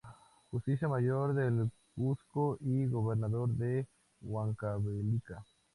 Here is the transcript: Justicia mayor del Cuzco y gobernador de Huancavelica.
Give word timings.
Justicia 0.51 0.87
mayor 0.87 1.35
del 1.35 1.69
Cuzco 1.95 2.57
y 2.61 2.87
gobernador 2.87 3.49
de 3.49 3.85
Huancavelica. 4.23 5.43